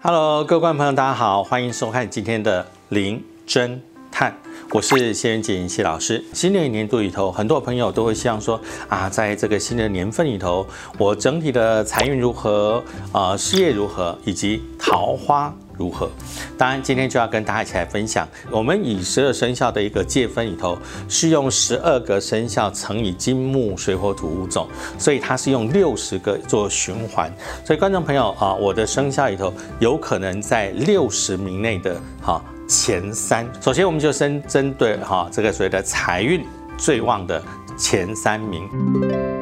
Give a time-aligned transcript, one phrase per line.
[0.00, 3.80] Hello，各位观众朋友，大家好，欢迎收看今天的零侦
[4.12, 4.32] 探，
[4.70, 6.24] 我是谢元锦谢老师。
[6.32, 10.64] 新的一年度里头，很多朋友都会希望说啊，在这个新的年份里头，
[10.98, 12.80] 我整体的财运如何，
[13.12, 15.52] 呃，事业如何，以及桃花。
[15.78, 16.10] 如何？
[16.58, 18.28] 当然，今天就要跟大家一起来分享。
[18.50, 20.76] 我们以十二生肖的一个界分里头，
[21.08, 24.68] 是用十二个生肖乘以金木水火土五种，
[24.98, 27.32] 所以它是用六十个做循环。
[27.64, 33.48] 所以观众朋友啊，我的生肖里头有可能在六十名内的哈前三。
[33.60, 36.44] 首先，我们就先针对哈这个所谓的财运
[36.76, 37.42] 最旺的
[37.78, 39.37] 前三名。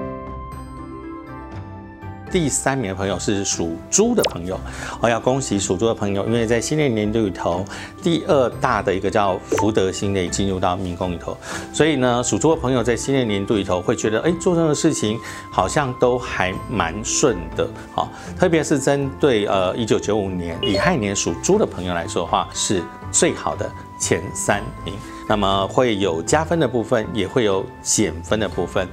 [2.36, 4.60] 第三名的朋友是属猪的朋友，
[5.00, 7.64] 我要恭喜属猪的朋友，因为在新的年度里头，
[8.02, 11.34] 第二大的一个叫福德星的进入到命宫里头，
[11.72, 15.18] 所以呢，属猪的朋友在新的年度里头会觉得，哎，做任何事情
[15.50, 18.06] 好像都还蛮顺的，好，
[18.38, 23.66] 特别是针对呃一九九五年乙亥年属猪的朋友来说的话，是最好的
[23.98, 24.92] 前三名。
[25.28, 28.86] 那么会有加分的部分，也会有减分的部分。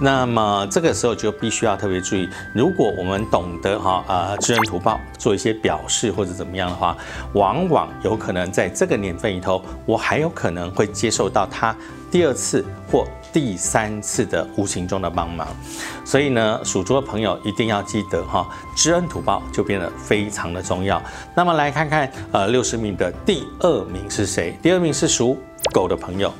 [0.00, 6.96] 那么这个时候就必须要特别注意，如果我们懂得哈呃知恩图报，做一些表示或者怎么样的话，
[7.32, 11.74] 往往有可能在这个年份里头，我还有可能会接受到他
[12.10, 15.48] 第二次或第三次的无形中的帮忙。
[16.04, 21.02] 所以呢，属猪的朋友一定要记得哈，知恩图报就变得非常的重要。
[21.34, 24.56] 那么来看看呃六十名的第二名是谁？
[24.62, 25.36] 第二名是属。
[25.72, 26.32] 狗的朋友，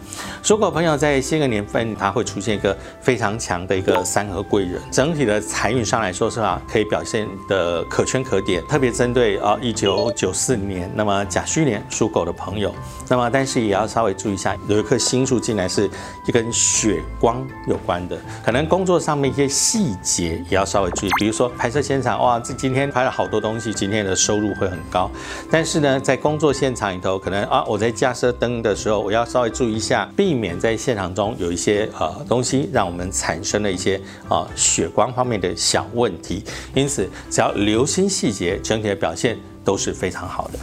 [0.42, 8.62] 属狗朋友在新的年份，它会出现一个非常强的一个三合贵人，整体的财运上来说是吧，可以表现的可圈可点。
[8.66, 12.74] 特别针对啊一九九四年，那么甲戌年属狗的朋友，
[13.08, 15.88] 那么但是也要稍微注意一下，有一颗星宿进来是
[16.26, 25.10] 一跟血光有关的，可能工作上面一些细节也要稍微注意，比如说拍摄现场，哇，这今天拍了好多东西，今天的收入会很高，
[25.50, 36.45] 但是呢，在工作现场里头，可能啊我在架设灯的时候，我要要稍微注意一下，避免在现场中有一些呃东西让我们产生了一些啊血光方面的小问题。
[36.73, 40.58] 因此，只要留心细节，整体的表现都是非常好的。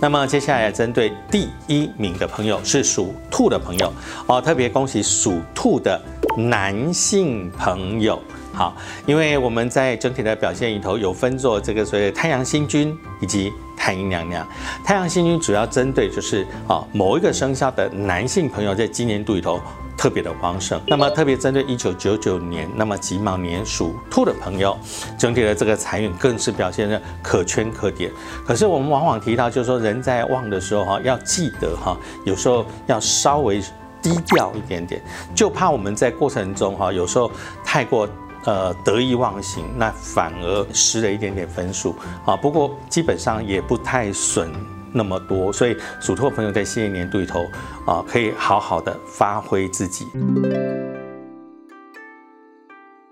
[0.00, 3.92] 那么接下来针对第一名的朋友是属兔的朋友
[4.26, 6.00] 哦，特别恭喜属兔的
[6.36, 8.22] 男性朋友。
[8.58, 8.74] 好，
[9.06, 13.52] 因为我们在整体的表现里头有分作这个所谓太阳星君以及。
[13.80, 14.46] 太阴娘娘，
[14.84, 19.60] 太阳星君主要针对就是啊某一个生肖的男性朋友，在今年度里头
[19.96, 20.78] 特别的旺盛。
[20.88, 24.76] 那么特别针对一九九九年，那么己卯年属兔的朋友，
[25.16, 28.10] 整体的这个财运更是表现的可圈可点。
[28.44, 33.62] 可是我们往往提到，就是说人在旺的时候哈，要记得哈，有时候要稍微
[34.02, 35.00] 低调一点点，
[35.36, 37.30] 就怕我们在过程中哈，有时候
[37.64, 38.06] 太过。
[38.48, 41.94] 呃，得意忘形，那反而失了一点点分数
[42.24, 42.34] 啊。
[42.34, 44.50] 不过基本上也不太损
[44.90, 47.44] 那么多，所以属兔的朋友在新一年度里头
[47.84, 50.06] 啊，可以好好的发挥自己。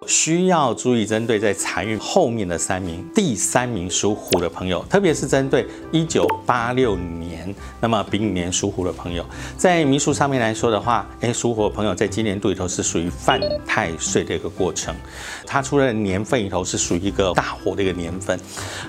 [0.05, 9.25] 需要注意针对在财运后面的三名，第三名属虎的朋友，特别是针对一九八六年，那么丙年属虎的朋友，
[9.57, 14.95] 在民俗上面来说的话，哎，属虎的朋友在今年度里头是属于犯太岁的一个过程，
[15.47, 18.39] 它出了年份里头是属于一个大火的一个年份，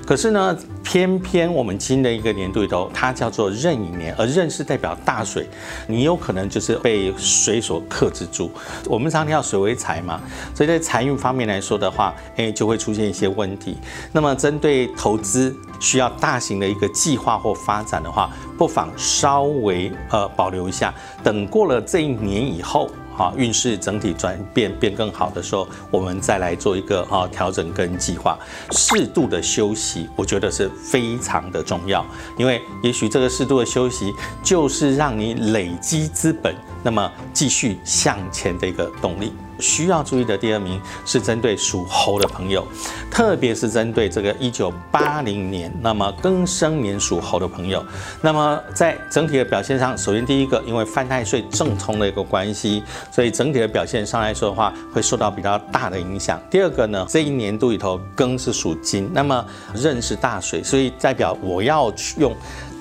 [0.06, 5.48] 可是呢，偏偏我们新的一个年度里头，它叫做壬寅年，而壬是代表大水，
[5.88, 8.52] 你有可能就是被水所克制住。
[8.86, 10.22] 我们常听到水为财嘛，
[10.54, 10.97] 所以在财。
[10.98, 13.78] 财运方面来说的话，哎，就会出现一些问题。
[14.12, 20.92] 那么，针对投资需要大型的一个计划或发展的话，不妨稍微呃保留一下，
[21.24, 28.36] 等过了这一年以后，哈，运势整体转变变更好的时候，我们再来做一个哈调整跟计划。
[28.72, 32.04] 适度的休息，我觉得是非常的重要，
[32.40, 39.32] 因为也许这个适度的休息，就是让你累积资本，那么继续向前的一个动力。
[39.60, 42.66] 需要注意的第二名是针对属猴的朋友，
[43.10, 47.84] 特别是针对这个一九八零年，那么庚申年属猴的朋友，
[48.22, 56.40] 那么在整体的表现上，首先第一个，因为犯太岁正冲的一个关系，所以整体的表现上来说的话，会受到比较大的影响。
[56.50, 59.46] 第二个呢，这一年度里头庚是属金，那么
[59.76, 62.36] 壬是大水，所以代表我要去用。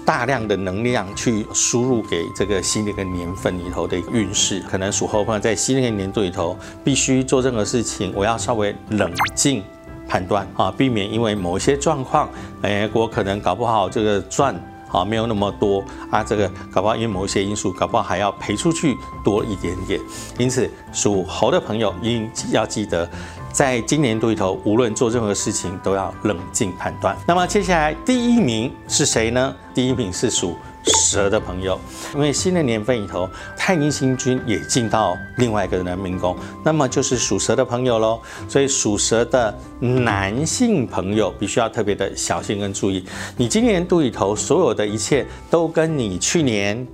[0.07, 9.65] 大量的能量去输入给这个新的一个年份里头的运势，可能属猴朋友在新的一个年度里头必须做任何事情，我要稍微冷静
[10.09, 12.31] 判断啊，避免因为某一些状况，
[12.63, 14.55] 哎，我可能搞不好这个赚
[14.93, 20.01] 啊没有那么多啊，这个搞不好因为某一些因素，搞不好还要赔出去多一点点。
[20.39, 23.11] 因此，属猴的朋友应要记得。
[23.57, 27.17] 在今年度里头，无论做任何事情都要冷静判断。
[27.27, 29.57] 那么接下来第一名是谁呢？
[29.75, 30.55] 第一名是属。
[30.89, 31.81] 蛇的朋友，
[32.15, 38.21] 因为新的年份里头，太阴星君也进到另外一个人的命宫，那么就是属蛇的朋友喽。
[38.49, 43.05] 所以属蛇的男性朋友必须要特别的小心跟注意，
[43.37, 46.87] 你今年度里头所有的一切都跟你去年。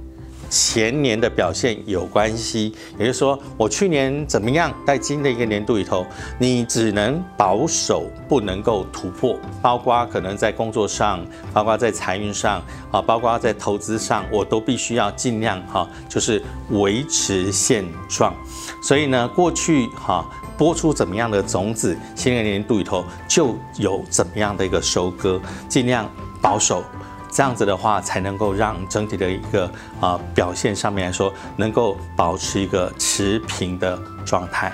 [0.53, 6.05] 前年的表现有关系，也就是说，我去年怎么样，在今的一个年度里头，
[6.39, 18.35] 你只能保守，不能够突破，包括可能在工作上，包括在财运上，啊，包括在投资上，我都必须要尽量哈，就是维持现状。
[18.83, 20.23] 所以呢，过去哈
[20.59, 26.07] 播出怎么样的种子，新的年度里头就有怎么样的一个收割，尽量
[26.43, 26.85] 保守。
[27.33, 29.71] 这样子的话，才能够让整体的一个
[30.01, 34.71] 啊表现上面来说，能够保持一个持平的状态。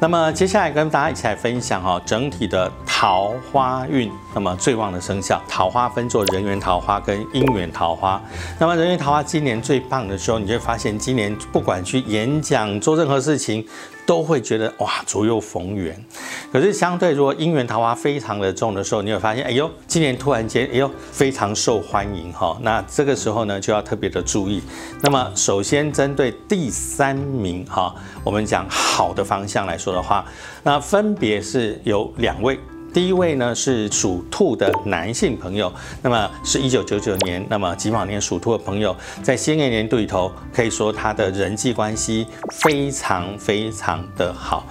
[0.00, 4.10] 那么接下来跟大家一起来分享哈，整体的桃花运。
[4.34, 8.20] 那么最旺的生肖，桃花分作人缘桃花跟姻缘桃花。
[8.58, 13.66] 那么人缘桃花今年最棒的时候，你就会发现今年不管去演讲做任何事情。
[14.06, 16.04] 都会觉得哇左右逢源，
[16.52, 24.62] 可是相对如果姻缘桃花非常的重的时候，你会发现哎呦今年突然间哎呦非常受欢迎哈，那这个时候呢就要特别的注意。
[25.00, 30.24] 那么首先针对第三名哈，我们讲好的方向来说的话，
[30.62, 32.58] 那分别是有两位。
[32.94, 35.70] 第一位呢是属兔的男性朋友，
[36.00, 44.64] 那么是一九九九年，那么己卯年属兔的朋友，在新一年度里头，可以说他的人际关系非常非常的好，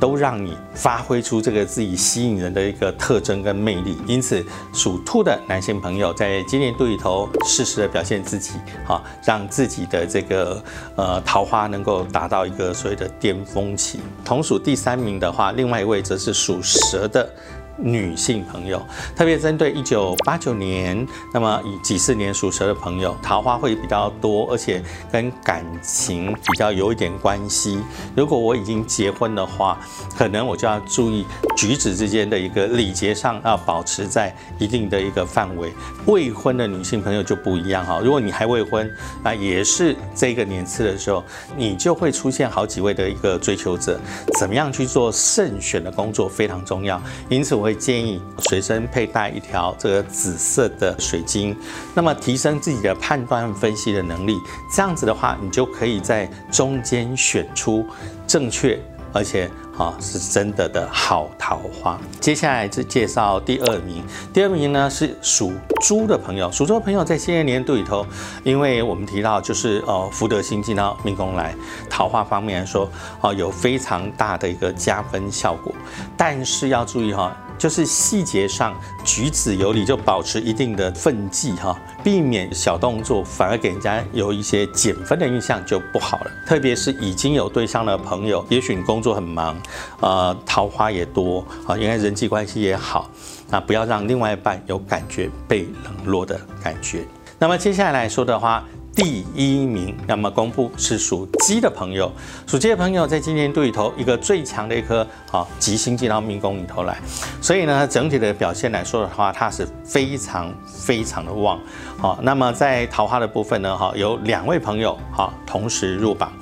[0.00, 3.94] 都让你发挥出这个自己吸引人的一个特征跟魅力。
[4.06, 4.42] 因此，
[4.72, 8.52] 属兔的男性朋友在今年度里头适时的表现自己，
[8.86, 10.64] 哈，让自己的这个
[10.96, 14.00] 呃桃花能够达到一个所谓的巅峰期。
[14.24, 17.30] 同属第三名的话，另外一位则是属蛇的。
[17.78, 18.82] 女性朋友，
[19.14, 24.82] 特别针对一九八九年，那么以几四年属蛇的朋友，桃花会比较多，而且
[25.12, 27.78] 跟感情比较有一点关系。
[28.16, 29.78] 如果我已经结婚的话，
[30.16, 35.70] 可能我就要注意举止之间的一个礼节上要保持在一定的一个范围。
[36.06, 38.90] 未婚的女性朋友就不一样哈，如果你还未婚，
[39.22, 41.22] 那也是这个年次的时候，
[41.56, 44.00] 你就会出现好几位的一个追求者，
[44.38, 46.98] 怎么样去做慎选的工作非常重要。
[47.28, 47.65] 因此我。
[47.66, 51.56] 会建议随身佩戴一条这个紫色的水晶，
[51.94, 54.38] 那么提升自己的判断分析的能力。
[54.72, 57.84] 这样子的话，你就可以在中间选出
[58.24, 58.80] 正确
[59.12, 61.98] 而且啊是真的的好桃花。
[62.20, 66.52] 接下来是介绍第二名，第二名呢是属猪的朋友。
[66.52, 68.06] 属猪的朋友在新的年度里头，
[68.44, 71.52] 因为我们提到就是呃福德星进到命宫来，
[71.90, 72.88] 桃花方面来说
[73.20, 75.74] 啊有非常大的一个加分效果，
[76.16, 77.36] 但是要注意哈。
[77.58, 78.74] 就是细节上
[79.04, 86.30] 举止有礼，就保持一定的分际哈，避免小动作反而给人家有一些减分的印象就不好了。
[86.46, 89.56] 特别是已经有对象的朋友，也许你工作很忙，
[90.00, 93.10] 呃，桃花也多啊，应该人际关系也好，
[93.48, 97.04] 那不要让另外一半有感觉被冷落的感觉。
[97.38, 98.64] 那么接下来来说的话。
[98.96, 102.10] 第一名，那么公布是属鸡的朋友，
[102.46, 106.96] 属鸡的朋友在今年度里头一个最强的一颗好吉星进到命宫里头来，
[107.42, 111.60] 所以呢，整体的表现来说的话，它是非常非常的旺。
[111.98, 116.32] 好，那么在桃花的部分呢，哈，有两位朋友哈同时入榜。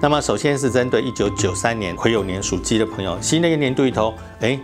[0.00, 4.56] 那么首先是针对一九九三年癸酉年属鸡的朋友，新的一年度里头，哎。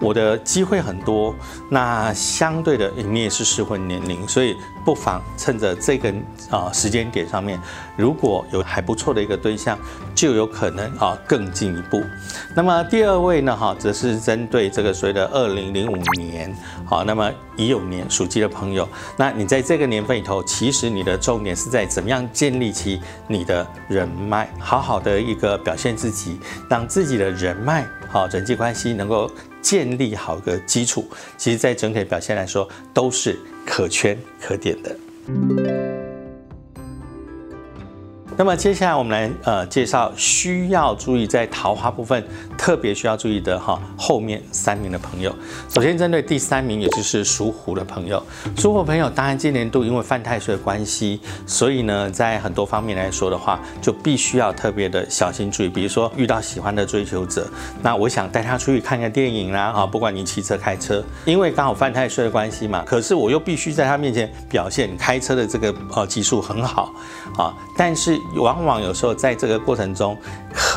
[0.00, 1.34] 我的机会很多，
[1.68, 6.12] 那相对的你也是适婚年龄，所以不妨趁着这个
[6.50, 7.60] 啊时间点上面，
[7.96, 9.78] 如果有还不错的一个对象，
[10.14, 12.02] 就有可能啊更进一步。
[12.54, 26.38] 那么第二位呢，哈，则是针对这个所谓的二零零五年，好，那么已有年属鸡的朋友，那你在这个年份里头，其实你的重点是在怎么样建立起你的人脉，好好的一个表现自己，
[26.68, 29.30] 让自己的人脉好人际关系能够。
[29.60, 34.96] 建立好个基础，其实，在整体表现来说，都是可圈可点的。
[38.34, 42.24] 那么接下来我们来呃介绍需要注意在桃花部分
[42.58, 45.34] 特别需要注意的哈后面三名的朋友。
[45.72, 48.22] 首先针对第三名，也就是属虎的朋友，
[48.56, 55.68] 属虎朋友当然今年度因为犯太岁的关系，所以呢在很多方面来说的话，就必须要特别的小心注意。
[55.68, 57.48] 比如说遇到喜欢的追求者，
[57.80, 66.92] 那我想带他出去看个电影啦，哈，不管你骑车开车，因为刚好犯太岁的关系嘛，可是我又必须在他面前表现开车的这个呃技术很好
[67.38, 68.18] 啊，但是。
[68.34, 70.16] 往往有时候在这个过程中，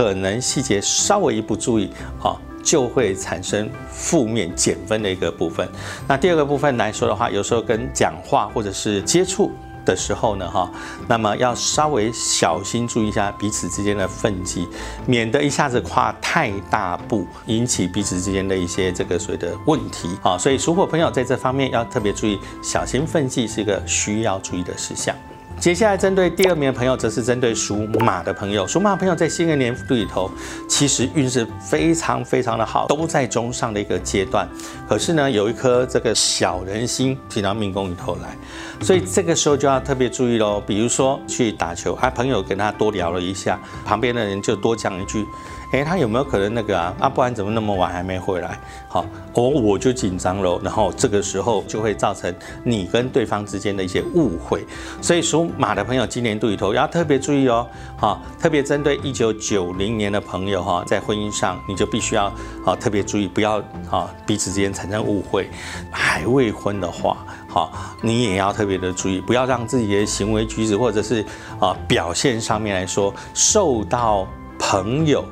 [0.01, 1.91] 可能细节稍微一不注意
[2.23, 2.35] 啊。
[2.63, 5.67] 就会产生负面减分的一个部分。
[6.07, 9.51] 那第二个部分来说的话，有时候跟讲话或者是接触
[9.83, 10.71] 的时候呢，哈，
[11.07, 14.67] 那么要稍微小心注意一下彼此之间的分际，
[15.07, 20.37] 免得一下子跨太大步，引起彼此之间的一些这个所谓的问题啊。
[20.37, 25.15] 所以属火朋友在这方面要特别注意，小心分际是一个需要注意的事项。
[25.59, 28.65] 接下来针对第二名的朋友，则是针对属马的朋友。
[28.65, 30.29] 属马朋友在新的年度里头，
[30.67, 34.47] 其实运势非常非常的好，都在中上的一个阶段。
[34.89, 38.35] 可是呢，有一颗这个小人心提到命宫里头来，
[38.83, 40.59] 所以这个时候就要特别注意喽。
[40.65, 45.25] 比如说去打球，啊，朋友跟他多聊了一下，旁边的人就多讲一句。
[45.71, 46.93] 哎，他有没有可能那个啊？
[46.99, 48.59] 啊，不然怎么那么晚还没回来？
[48.89, 50.59] 好，我我就紧张喽。
[50.61, 54.65] 然后这个时候就会造成你跟对方之间的一些误会。
[55.01, 57.65] 所以属马的朋友，今年度里头要特别注意哦。
[57.95, 62.25] 好，特别针对一九九零年的朋友哈，在婚姻上你就必须要
[62.65, 63.57] 啊特别注意，不要
[63.89, 65.49] 啊彼此之间产生误会。
[65.89, 71.25] 还未婚的话，好，你也要特别的注意，不要让自己的行为举止或者是
[71.61, 74.27] 啊表现上面来说受到
[74.59, 75.23] 朋友。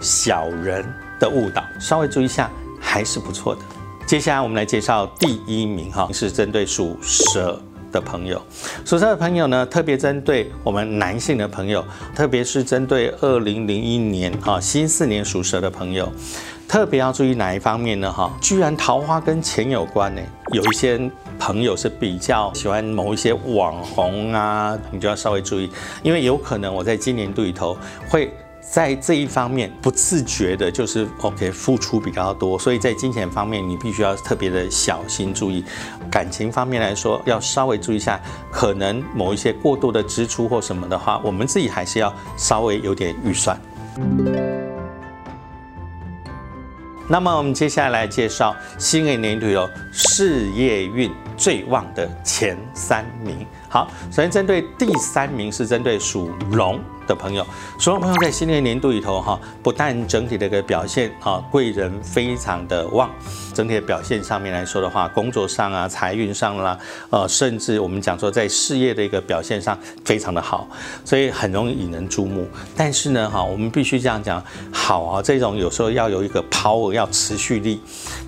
[0.00, 0.84] 小人
[1.18, 2.50] 的误导，稍微注意一下
[2.80, 3.60] 还是不错的。
[4.06, 7.60] 接下来我们来介绍第一名哈，是针对属蛇
[7.92, 8.40] 的朋友。
[8.84, 16.10] 属蛇的朋友呢，特别针对我们男性的朋友，特别是针对二零零一年啊新四年属蛇的朋友，
[16.66, 18.10] 特别要注意哪一方面呢？
[18.10, 20.22] 哈，居然桃花跟钱有关呢？
[20.52, 20.98] 有一些
[21.38, 25.70] 朋友是比较喜欢某一些网红啊，你就要稍微注意，
[26.02, 27.76] 因为有可能我在今年度里头
[28.08, 28.32] 会。
[28.70, 35.64] 在这一方面不自觉的，就是 OK 付出比较多，所以在金钱方面你必须要特别的小心注意。
[36.10, 38.20] 感情方面来说，要稍微注意一下，
[38.52, 43.58] 可能某一些过度的支出或什么的话，我们自己还是要稍微有点预算。
[47.08, 53.46] 那么我们接下来介绍新的一年里头事业运最旺的前三名。
[53.70, 56.78] 好，首先针对第三名是针对属龙。
[57.08, 57.44] 的朋友，
[57.78, 63.10] 所有朋友在新的年度里头哈，不但整体的一个表现啊，贵人非常的旺，
[63.54, 66.78] 整体的表现上面来说的话，工作上啊，财运上啦，
[67.10, 70.68] 呃，甚至我们讲说在事业的一个表现上非常的好，
[71.04, 72.46] 所以很容易引人注目。
[72.76, 77.80] 但是呢，哈，我们必须这样讲，好啊，这种有时候要有一个 power，要持续力，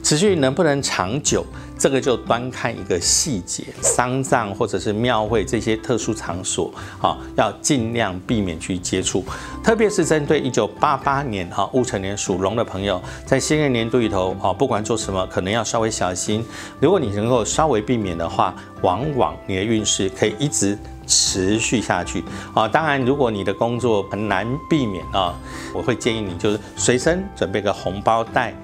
[0.02, 1.44] 持续能不能长久？
[1.80, 6.70] 这个就端看一个细节，丧葬或者是庙会这些特殊场所，
[7.00, 9.24] 哈，要尽量避免去接触。
[9.64, 16.44] 特别是针对一九八八年哈戊辰年属龙的朋友，在新的年度里头，哈，不管做什么，可能要稍微小心。
[16.80, 22.22] 如果你能够稍微避免的话，往往你的运势可以一直持续下去。
[22.52, 25.34] 啊，当然，如果你的工作很难避免啊，
[25.72, 28.54] 我会建议你就是随身准备个红包袋，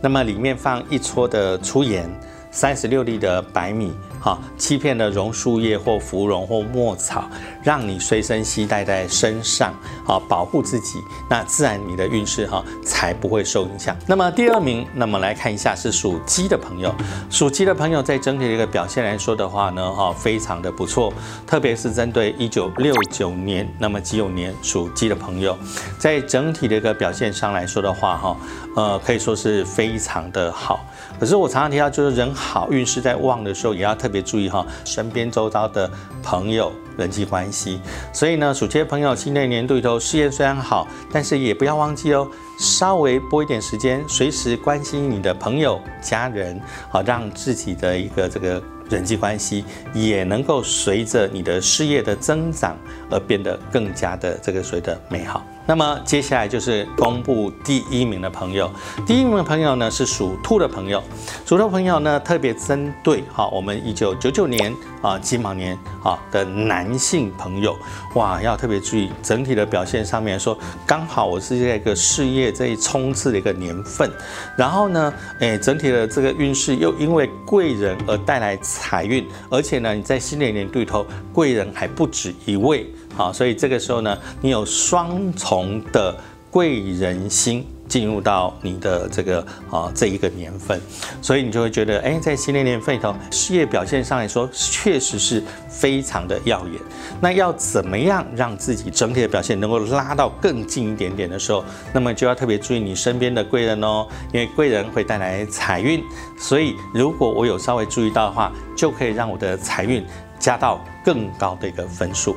[0.00, 2.08] 那么里面放一撮的粗盐。
[2.54, 7.28] 三十六粒的白米，哈，七片的榕树叶或芙蓉或墨草，
[7.64, 9.74] 让你随身携带在身上，
[10.06, 13.96] 啊，保护自己，那自然你的运势哈才不会受影响。
[14.06, 16.94] 那么第二名，那么来看一下是属鸡的朋友，
[17.28, 21.12] 属鸡的朋友在整体的一个表现来说的话呢，哈，非常的不错，
[21.44, 25.58] 特别是针对一九六九年，那么己酉年属鸡的朋友，
[25.98, 28.36] 在整体的一个表现上来说的话，哈，
[28.76, 30.78] 呃，可以说是非常的好。
[31.18, 35.90] 可是我常常提到，就是人好运势在旺的时候，也要特别注意哈，身边周遭的
[36.22, 37.80] 朋友人际关系。
[38.12, 42.28] 所以呢，属鸡的朋友，新的年度里头事业虽然好，但是也不要忘记哦，
[42.58, 48.62] 稍微拨一点时间，随时关心你的朋友、家人，好让自己的一个这个。
[48.94, 52.76] 人际关系也能够随着你的事业的增长
[53.10, 55.44] 而变得更加的这个谁的美好。
[55.66, 58.70] 那么接下来就是公布第一名的朋友，
[59.06, 61.02] 第一名的朋友呢是属兔的朋友，
[61.46, 67.74] 属兔朋友呢特别针对哈我们一九九九年啊金卯年啊的男性朋友，
[68.14, 74.10] 哇要特别注意整体的表现上面说，刚好我是在一个事业这一冲刺的一个年份，
[74.58, 78.58] 然后呢，哎整体的这个运势又因为贵人而带来。
[78.84, 82.86] 财运，而且呢，你在新的一年对头贵人还不止一位，
[83.16, 86.14] 好，所以这个时候呢，你有双重的
[86.50, 87.64] 贵人星。
[87.88, 90.80] 进入到你的这个啊这一个年份，
[91.22, 96.80] 所以你就会觉得，哎，在新的年份里头，事业表现上来说，确实是非常的耀眼。
[97.20, 106.02] 那要怎么样让自己整体的表现能够拉到更近一点点的时候，那么就要特别注意你身边的贵人哦，因为贵人会带来财运，
[106.38, 110.04] 所以如果我有稍微注意到的话，就可以让我的财运
[110.38, 112.36] 加到更高的一个分数。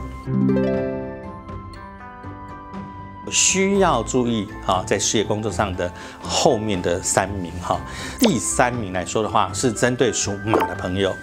[3.31, 5.91] 需要注意哈，在事业工作上的
[6.21, 7.79] 后面的三名哈。
[8.19, 11.13] 第三名来说的话，是针对属马的朋友，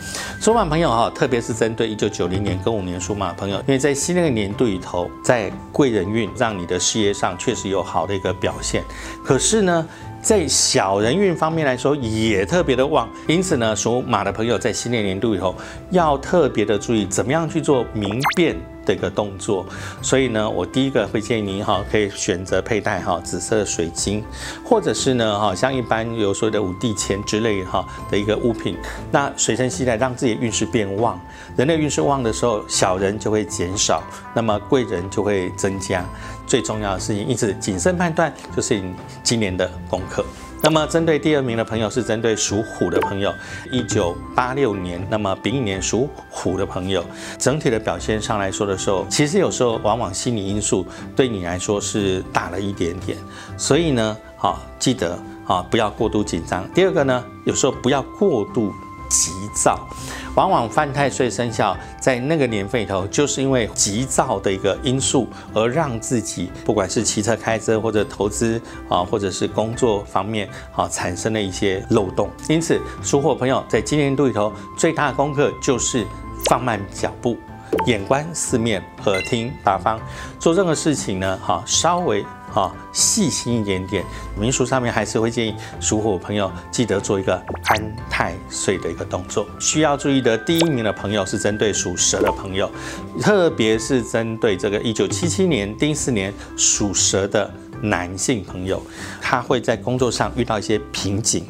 [0.40, 8.82] 属马朋友哈，特别是针对一九九零年跟五年属马的朋友，因为在新那个年度里头，在贵人运让你的事业上确实有好的一个表现，
[9.24, 9.86] 可是呢。
[10.24, 15.54] 在小人运方面来说，也特别的旺，因此呢，属马的朋友在新年年度以后，
[15.90, 18.56] 要特别的注意怎么样去做明辨。
[18.84, 19.66] 的一个动作，
[20.02, 24.22] 所以呢，我第一个会建议您哈，可以选择佩戴哈紫色水晶，
[24.64, 28.76] 或者是呢哈，像一般有所谓的五帝钱之类哈的一个物品，
[29.10, 31.20] 那随身携带，让自己的运势变旺。
[31.56, 34.02] 人类运势旺的时候，小人就会减少，
[34.34, 36.04] 那么贵人就会增加。
[36.46, 40.24] 最重要的事情，因此谨慎判断就是你今年的功课。
[40.64, 43.30] 那么，针对第二名的朋友是针对属虎的朋友，
[43.70, 47.04] 一九八六年，那么丙寅年属虎的朋友，
[47.38, 53.18] 整体的表现上来说的时候，其实有时候往往心理因素对你来说是大了一点点，
[53.58, 56.66] 所以呢，好记得啊，不要过度紧张。
[56.72, 58.72] 第二个呢，有时候不要过度。
[59.08, 59.86] 急躁，
[60.34, 72.30] 往往犯太岁生肖在那个年份里头，就是因为急躁的一个因素，而让自己不管是骑车、开车，或者投资啊，或者是工作方面啊，产生了一些漏洞。
[72.48, 76.06] 因此，属虎朋友在今年度里头，最大的功课就是
[76.46, 77.36] 放慢脚步，
[77.86, 80.00] 眼观四面，耳听八方，
[80.38, 82.24] 做任何事情呢，哈，稍微。
[82.54, 84.04] 啊，细心一点点，
[84.38, 87.34] 民俗上面还是会建议属虎朋友记得做一个
[87.64, 89.44] 安太岁的一个动作。
[89.58, 92.70] 需要注意的第一名的朋友是针对属蛇的朋友，
[93.20, 98.80] 特别是针对这个一九七七年丁巳年属蛇的男性朋友，
[99.20, 101.44] 他会在工作上遇到一些瓶颈，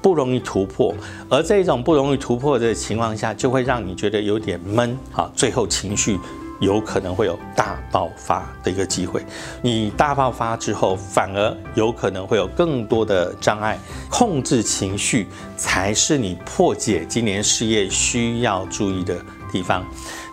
[0.00, 0.94] 不容易突破。
[1.28, 6.18] 而这种不容易突破的情况下，就会让你觉得有点闷，啊，最后情绪。
[6.60, 9.24] 有可能会有大爆发的一个机会，
[9.62, 13.78] 你大爆发之后，反而有可能会有更多的障碍。
[14.10, 19.20] 控制情绪才是你破解今年事业需要注意的
[19.52, 19.84] 地方。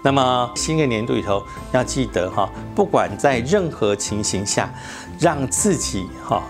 [0.03, 4.73] 那么新的年度里头，要记得哈，不管在任何情形下，
[5.19, 6.43] 让自己哈。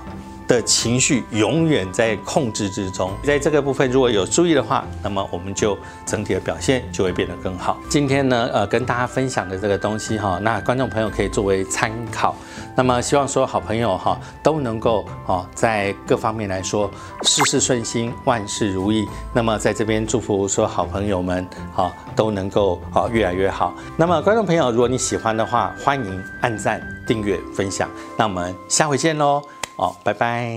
[0.47, 7.77] 的情绪永远在控制之中，在这个部分如果有注意的话，那么我们就整体的表现就会变得更好。
[7.89, 12.35] 今天呢，呃，跟大家分享的这个东西哈，那观众朋友可以作为参考。
[12.75, 16.89] 那么希望所有好朋友哈都能够哦，在各方面来说
[17.21, 19.07] 事事顺心，万事如意。
[19.33, 23.73] 那么在这边祝福所有好朋友们哈都能够好越来越好。
[23.95, 27.89] 那么观众朋友，如果你喜欢的话，欢迎按赞、订阅、分享。
[28.17, 29.41] 那我们下回见喽。
[29.75, 30.55] 好，拜拜。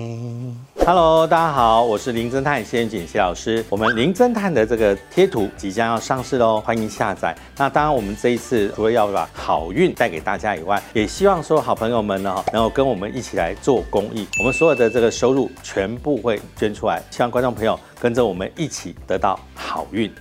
[0.85, 3.65] Hello，大家好，我是林侦探谢元锦谢老师。
[3.71, 7.35] 我们林侦探的这个贴图即将要上市喽，欢迎下载。
[7.57, 14.29] 那当然，我们这一次除了要把好运带给大家以外，也希望说好朋友们呢，能够跟我们一起来做公益。
[14.39, 20.13] 我们所有的这个收入全部会捐出来，希望观众朋友跟着我们一起得到好运。